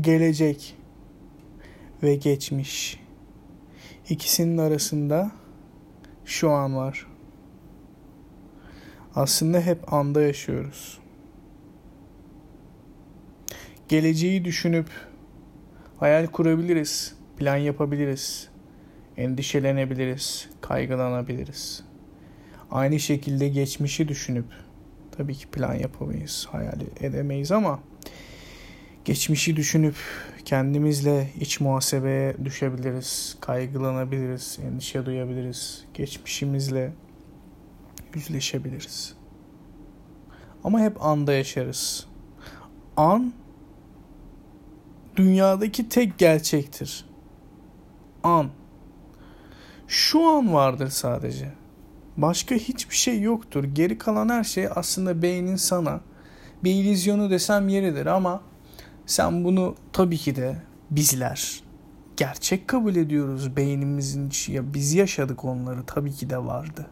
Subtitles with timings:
[0.00, 0.74] gelecek
[2.02, 3.00] ve geçmiş.
[4.08, 5.32] İkisinin arasında
[6.24, 7.06] şu an var.
[9.14, 10.98] Aslında hep anda yaşıyoruz.
[13.88, 14.86] Geleceği düşünüp
[15.96, 18.48] hayal kurabiliriz, plan yapabiliriz,
[19.16, 21.84] endişelenebiliriz, kaygılanabiliriz.
[22.70, 24.46] Aynı şekilde geçmişi düşünüp
[25.16, 27.80] tabii ki plan yapamayız, hayal edemeyiz ama
[29.04, 29.96] geçmişi düşünüp
[30.44, 35.84] kendimizle iç muhasebeye düşebiliriz, kaygılanabiliriz, endişe duyabiliriz.
[35.94, 36.92] Geçmişimizle
[38.14, 39.14] yüzleşebiliriz.
[40.64, 42.06] Ama hep anda yaşarız.
[42.96, 43.32] An
[45.16, 47.04] dünyadaki tek gerçektir.
[48.22, 48.48] An.
[49.88, 51.52] Şu an vardır sadece.
[52.16, 53.64] Başka hiçbir şey yoktur.
[53.64, 56.00] Geri kalan her şey aslında beynin sana
[56.64, 58.42] bir illüzyonu desem yeridir ama
[59.06, 60.56] sen bunu tabii ki de
[60.90, 61.62] bizler
[62.16, 64.52] gerçek kabul ediyoruz beynimizin içi.
[64.52, 66.86] Ya biz yaşadık onları tabii ki de vardı.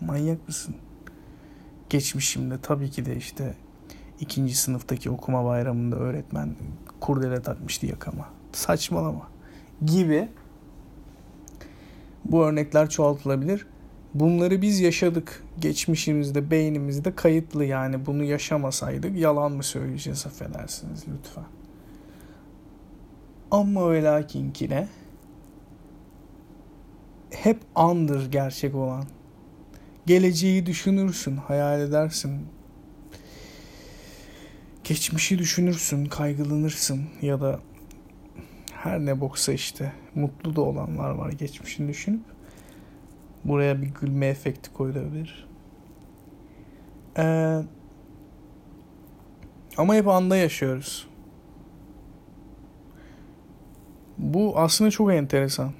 [0.00, 0.74] Manyak mısın?
[1.90, 3.54] Geçmişimde tabii ki de işte
[4.20, 6.56] ikinci sınıftaki okuma bayramında öğretmen
[7.00, 8.28] kurdele takmıştı yakama.
[8.52, 9.28] Saçmalama
[9.84, 10.28] gibi
[12.24, 13.66] bu örnekler çoğaltılabilir.
[14.14, 15.42] Bunları biz yaşadık.
[15.58, 21.44] Geçmişimizde, beynimizde kayıtlı yani bunu yaşamasaydık yalan mı söyleyeceğiz affedersiniz lütfen.
[23.50, 24.88] Ama ve lakin ki ne?
[27.30, 29.04] Hep andır gerçek olan.
[30.06, 32.46] Geleceği düşünürsün, hayal edersin.
[34.84, 37.60] Geçmişi düşünürsün, kaygılanırsın ya da
[38.72, 42.33] her ne boksa işte mutlu da olanlar var geçmişini düşünüp
[43.44, 45.48] buraya bir gülme efekti koyulabilir.
[47.18, 47.62] Ee,
[49.76, 51.06] ama hep anda yaşıyoruz.
[54.18, 55.72] Bu aslında çok enteresan.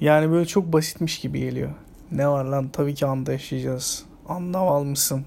[0.00, 1.70] Yani böyle çok basitmiş gibi geliyor.
[2.12, 4.04] Ne var lan tabii ki anda yaşayacağız.
[4.28, 5.24] Anda almışsın.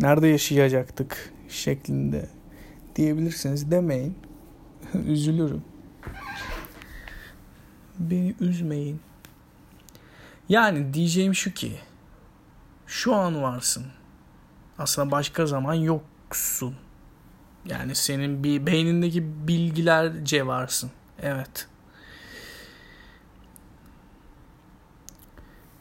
[0.00, 2.28] Nerede yaşayacaktık şeklinde
[2.96, 4.14] diyebilirsiniz demeyin.
[5.06, 5.62] Üzülürüm.
[7.98, 9.00] Beni üzmeyin.
[10.48, 11.80] Yani diyeceğim şu ki
[12.86, 13.86] şu an varsın.
[14.78, 16.76] Aslında başka zaman yoksun.
[17.64, 20.90] Yani senin bir beynindeki bilgilerce varsın.
[21.22, 21.68] Evet.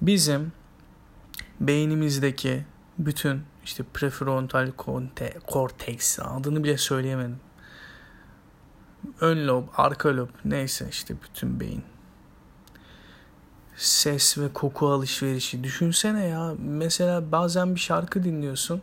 [0.01, 0.51] Bizim
[1.59, 2.65] beynimizdeki
[2.97, 4.71] bütün işte prefrontal
[5.47, 7.39] korteks adını bile söyleyemedim.
[9.21, 11.83] Ön lob, arka lob neyse işte bütün beyin.
[13.77, 15.63] Ses ve koku alışverişi.
[15.63, 18.81] Düşünsene ya mesela bazen bir şarkı dinliyorsun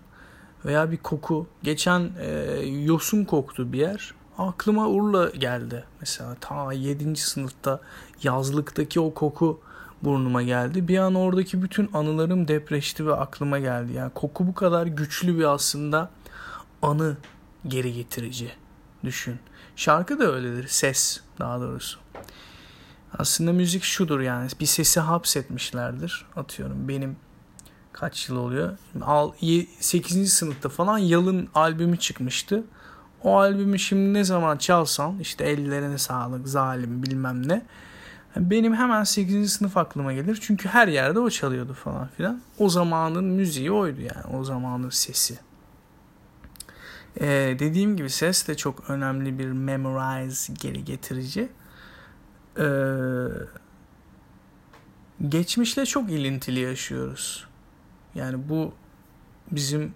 [0.65, 1.47] veya bir koku.
[1.62, 2.31] Geçen e,
[2.66, 4.15] yosun koktu bir yer.
[4.38, 5.84] Aklıma Urla geldi.
[6.00, 7.16] Mesela ta 7.
[7.16, 7.81] sınıfta
[8.22, 9.60] yazlıktaki o koku
[10.03, 10.88] burnuma geldi.
[10.88, 13.93] Bir an oradaki bütün anılarım depreşti ve aklıma geldi.
[13.93, 16.10] Yani koku bu kadar güçlü bir aslında
[16.83, 17.16] anı
[17.69, 18.53] geri getirici.
[19.04, 19.38] Düşün.
[19.77, 20.69] Şarkı da öyledir.
[20.69, 21.99] Ses daha doğrusu.
[23.19, 24.49] Aslında müzik şudur yani.
[24.61, 26.27] Bir sesi hapsetmişlerdir.
[26.37, 27.17] Atıyorum benim
[27.93, 28.79] kaç yıl oluyor?
[29.81, 30.33] 8.
[30.33, 32.65] sınıfta falan Yalın albümü çıkmıştı.
[33.23, 37.67] O albümü şimdi ne zaman çalsan işte ellerine sağlık zalim bilmem ne.
[38.37, 39.53] Benim hemen 8.
[39.53, 40.39] sınıf aklıma gelir.
[40.41, 42.41] Çünkü her yerde o çalıyordu falan filan.
[42.59, 44.37] O zamanın müziği oydu yani.
[44.37, 45.39] O zamanın sesi.
[47.21, 51.49] Ee, dediğim gibi ses de çok önemli bir memorize geri getirici.
[52.59, 52.65] Ee,
[55.28, 57.47] geçmişle çok ilintili yaşıyoruz.
[58.15, 58.72] Yani bu
[59.50, 59.94] bizim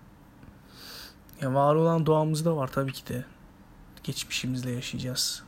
[1.41, 3.24] ya var olan doğamızda var tabii ki de.
[4.02, 5.42] Geçmişimizle yaşayacağız.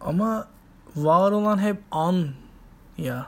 [0.00, 0.48] Ama
[0.96, 2.28] var olan hep an
[2.98, 3.26] ya.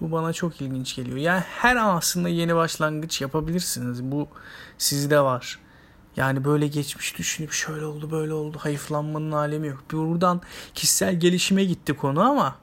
[0.00, 1.16] Bu bana çok ilginç geliyor.
[1.16, 4.02] Yani her an aslında yeni başlangıç yapabilirsiniz.
[4.02, 4.28] Bu
[4.78, 5.58] sizde var.
[6.16, 9.84] Yani böyle geçmiş düşünüp şöyle oldu böyle oldu hayıflanmanın alemi yok.
[9.92, 10.40] Buradan
[10.74, 12.56] kişisel gelişime gitti konu ama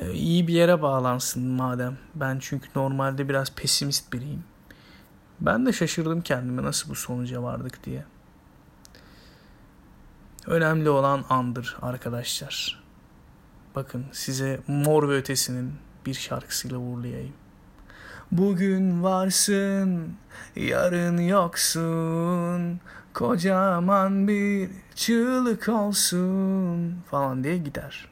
[0.00, 1.98] e, iyi bir yere bağlansın madem.
[2.14, 4.44] Ben çünkü normalde biraz pesimist biriyim.
[5.40, 8.04] Ben de şaşırdım kendime nasıl bu sonuca vardık diye.
[10.46, 12.82] Önemli olan andır arkadaşlar.
[13.74, 15.74] Bakın size Mor ve Ötesi'nin
[16.06, 17.32] bir şarkısıyla uğurlayayım.
[18.32, 20.16] Bugün varsın,
[20.56, 22.80] yarın yoksun.
[23.14, 28.08] Kocaman bir çığlık olsun falan diye gider.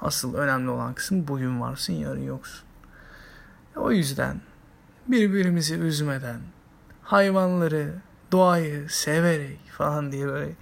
[0.00, 2.64] Asıl önemli olan kısım bugün varsın, yarın yoksun.
[3.76, 4.40] O yüzden
[5.08, 6.40] birbirimizi üzmeden,
[7.02, 7.94] hayvanları
[8.32, 10.52] doğayı severek falan diye böyle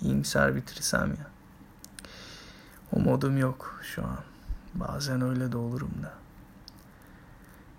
[0.00, 1.26] iyimser bitirsem ya.
[2.92, 4.18] O modum yok şu an.
[4.74, 6.22] Bazen öyle de olurum da.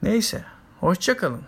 [0.03, 0.43] Neyse,
[0.79, 1.41] hoşçakalın.